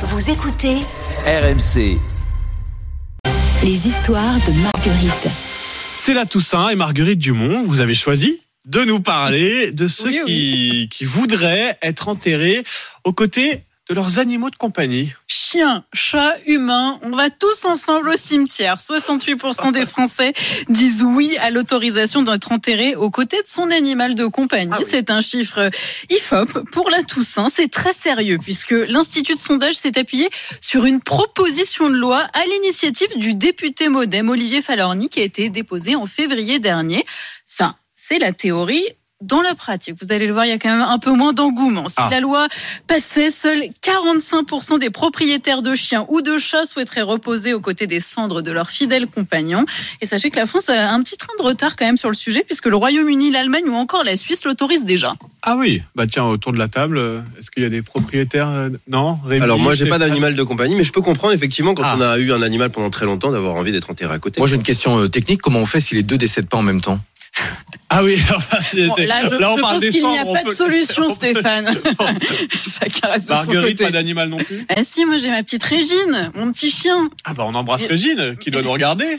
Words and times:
Vous 0.00 0.30
écoutez 0.30 0.76
RMC. 1.26 1.98
les 3.64 3.88
histoires 3.88 4.36
de 4.46 4.52
Marguerite. 4.52 5.28
C'est 5.96 6.14
la 6.14 6.24
Toussaint 6.26 6.68
et 6.68 6.76
Marguerite 6.76 7.18
Dumont, 7.18 7.64
vous 7.64 7.80
avez 7.80 7.94
choisi 7.94 8.40
de 8.64 8.84
nous 8.84 9.00
parler 9.00 9.72
de 9.72 9.88
ceux 9.88 10.10
Oui, 10.10 10.20
Qui, 10.26 10.88
qui 10.90 11.04
voudraient 11.04 11.76
être 11.82 12.08
enterrés 12.08 12.62
aux 13.04 13.12
côtés 13.12 13.62
de 13.88 13.94
leurs 13.94 14.18
animaux 14.18 14.50
de 14.50 14.56
compagnie. 14.56 15.12
Chiens, 15.26 15.84
chats, 15.94 16.34
humains, 16.46 16.98
on 17.02 17.10
va 17.10 17.30
tous 17.30 17.64
ensemble 17.64 18.10
au 18.10 18.16
cimetière. 18.16 18.76
68% 18.76 19.72
des 19.72 19.86
Français 19.86 20.32
disent 20.68 21.02
oui 21.02 21.36
à 21.38 21.50
l'autorisation 21.50 22.22
d'être 22.22 22.52
enterré 22.52 22.94
aux 22.96 23.10
côtés 23.10 23.40
de 23.42 23.48
son 23.48 23.70
animal 23.70 24.14
de 24.14 24.26
compagnie. 24.26 24.84
C'est 24.88 25.10
un 25.10 25.20
chiffre 25.20 25.70
IFOP 26.10 26.70
pour 26.70 26.90
la 26.90 27.02
Toussaint. 27.02 27.48
C'est 27.48 27.70
très 27.70 27.92
sérieux 27.92 28.38
puisque 28.42 28.72
l'Institut 28.72 29.34
de 29.34 29.40
sondage 29.40 29.74
s'est 29.74 29.98
appuyé 29.98 30.28
sur 30.60 30.84
une 30.84 31.00
proposition 31.00 31.88
de 31.88 31.96
loi 31.96 32.18
à 32.18 32.44
l'initiative 32.44 33.16
du 33.16 33.34
député 33.34 33.88
modem 33.88 34.28
Olivier 34.28 34.60
Falorni 34.60 35.08
qui 35.08 35.20
a 35.20 35.24
été 35.24 35.48
déposée 35.48 35.96
en 35.96 36.06
février 36.06 36.58
dernier. 36.58 37.04
Ça, 37.46 37.76
c'est 37.94 38.18
la 38.18 38.32
théorie. 38.32 38.84
Dans 39.20 39.42
la 39.42 39.56
pratique, 39.56 39.96
vous 40.00 40.12
allez 40.12 40.28
le 40.28 40.32
voir, 40.32 40.44
il 40.44 40.50
y 40.50 40.52
a 40.52 40.58
quand 40.58 40.68
même 40.68 40.80
un 40.88 40.98
peu 41.00 41.10
moins 41.10 41.32
d'engouement. 41.32 41.88
Si 41.88 41.96
Ah. 41.98 42.08
la 42.08 42.20
loi 42.20 42.46
passait, 42.86 43.32
seuls 43.32 43.64
45% 43.82 44.78
des 44.78 44.90
propriétaires 44.90 45.60
de 45.60 45.74
chiens 45.74 46.06
ou 46.08 46.20
de 46.20 46.38
chats 46.38 46.66
souhaiteraient 46.66 47.02
reposer 47.02 47.52
aux 47.52 47.58
côtés 47.58 47.88
des 47.88 47.98
cendres 47.98 48.42
de 48.42 48.52
leurs 48.52 48.70
fidèles 48.70 49.08
compagnons. 49.08 49.64
Et 50.00 50.06
sachez 50.06 50.30
que 50.30 50.36
la 50.36 50.46
France 50.46 50.68
a 50.68 50.92
un 50.92 51.02
petit 51.02 51.16
train 51.16 51.32
de 51.36 51.42
retard 51.42 51.74
quand 51.74 51.84
même 51.84 51.96
sur 51.96 52.10
le 52.10 52.14
sujet, 52.14 52.44
puisque 52.46 52.66
le 52.66 52.76
Royaume-Uni, 52.76 53.32
l'Allemagne 53.32 53.64
ou 53.68 53.74
encore 53.74 54.04
la 54.04 54.16
Suisse 54.16 54.44
l'autorisent 54.44 54.84
déjà. 54.84 55.16
Ah 55.42 55.56
oui, 55.56 55.82
bah 55.96 56.06
tiens, 56.06 56.24
autour 56.24 56.52
de 56.52 56.58
la 56.58 56.68
table, 56.68 56.98
euh, 56.98 57.20
est-ce 57.40 57.50
qu'il 57.50 57.64
y 57.64 57.66
a 57.66 57.70
des 57.70 57.82
propriétaires 57.82 58.48
euh, 58.48 58.70
Non 58.88 59.18
Rémi, 59.26 59.42
Alors 59.42 59.58
moi 59.58 59.74
j'ai 59.74 59.86
pas 59.86 59.98
d'animal 59.98 60.36
de 60.36 60.42
compagnie, 60.44 60.76
mais 60.76 60.84
je 60.84 60.92
peux 60.92 61.02
comprendre 61.02 61.34
effectivement 61.34 61.74
quand 61.74 61.82
Ah. 61.84 61.96
on 61.98 62.00
a 62.00 62.18
eu 62.18 62.32
un 62.32 62.42
animal 62.42 62.70
pendant 62.70 62.90
très 62.90 63.06
longtemps 63.06 63.32
d'avoir 63.32 63.56
envie 63.56 63.72
d'être 63.72 63.90
enterré 63.90 64.14
à 64.14 64.18
côté. 64.20 64.40
Moi 64.40 64.46
j'ai 64.48 64.54
une 64.54 64.62
question 64.62 64.96
euh, 64.96 65.08
technique, 65.08 65.42
comment 65.42 65.58
on 65.58 65.66
fait 65.66 65.80
si 65.80 65.96
les 65.96 66.04
deux 66.04 66.18
décèdent 66.18 66.48
pas 66.48 66.58
en 66.58 66.62
même 66.62 66.80
temps? 66.80 67.00
Ah 67.90 68.04
oui, 68.04 68.18
Bon, 68.74 68.94
là, 68.98 69.28
je, 69.30 69.34
là, 69.36 69.52
on 69.52 69.56
je 69.56 69.60
parle 69.62 69.80
pense 69.80 69.88
qu'il 69.90 70.06
n'y 70.06 70.18
a 70.18 70.24
pas 70.24 70.42
de 70.42 70.52
solution, 70.52 71.08
Stéphane. 71.14 71.66
Chacun 72.50 73.14
sur 73.14 73.22
son 73.22 73.34
Marguerite, 73.52 73.78
pas 73.78 73.90
d'animal 73.90 74.28
non 74.28 74.36
plus 74.36 74.64
Ah 74.68 74.84
si, 74.84 75.04
moi 75.06 75.16
j'ai 75.16 75.30
ma 75.30 75.42
petite 75.42 75.64
Régine, 75.64 76.30
mon 76.34 76.52
petit 76.52 76.70
chien. 76.70 77.08
Ah 77.24 77.32
bah 77.34 77.44
on 77.46 77.54
embrasse 77.54 77.86
Régine, 77.86 78.36
qui 78.38 78.50
doit 78.50 78.62
nous 78.62 78.72
regarder. 78.72 79.18